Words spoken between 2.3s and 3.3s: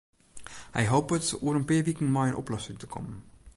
oplossing te kommen.